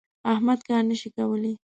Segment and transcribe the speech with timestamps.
[0.33, 1.53] احمد کار نه شي کولای.